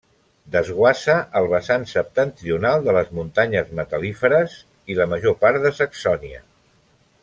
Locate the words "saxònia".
5.85-6.47